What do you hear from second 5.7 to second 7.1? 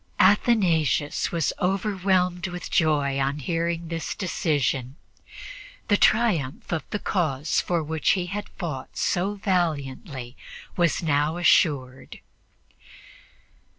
The triumph of the